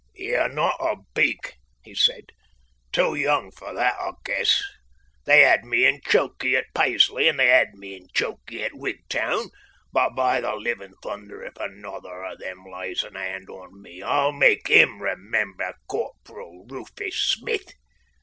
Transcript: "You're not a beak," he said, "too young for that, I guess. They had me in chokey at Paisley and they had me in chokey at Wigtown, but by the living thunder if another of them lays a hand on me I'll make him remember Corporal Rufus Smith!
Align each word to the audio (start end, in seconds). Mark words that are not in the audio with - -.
"You're 0.15 0.49
not 0.49 0.77
a 0.79 0.95
beak," 1.13 1.57
he 1.83 1.93
said, 1.93 2.29
"too 2.91 3.13
young 3.13 3.51
for 3.51 3.71
that, 3.75 3.93
I 3.99 4.13
guess. 4.25 4.59
They 5.25 5.41
had 5.41 5.63
me 5.63 5.85
in 5.85 6.01
chokey 6.03 6.55
at 6.55 6.73
Paisley 6.73 7.27
and 7.27 7.37
they 7.39 7.49
had 7.49 7.75
me 7.75 7.97
in 7.97 8.07
chokey 8.11 8.63
at 8.63 8.73
Wigtown, 8.73 9.51
but 9.93 10.15
by 10.15 10.41
the 10.41 10.55
living 10.55 10.95
thunder 11.03 11.43
if 11.43 11.55
another 11.57 12.23
of 12.23 12.39
them 12.39 12.65
lays 12.65 13.03
a 13.03 13.15
hand 13.15 13.47
on 13.51 13.79
me 13.79 14.01
I'll 14.01 14.31
make 14.31 14.69
him 14.69 15.03
remember 15.03 15.75
Corporal 15.87 16.65
Rufus 16.67 17.15
Smith! 17.21 17.73